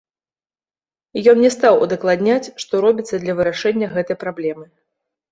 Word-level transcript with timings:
Ён 1.33 1.37
не 1.45 1.49
стаў 1.55 1.75
удакладняць, 1.85 2.51
што 2.63 2.73
робіцца 2.85 3.19
для 3.25 3.35
вырашэння 3.41 3.91
гэтай 3.95 4.17
праблемы. 4.25 4.65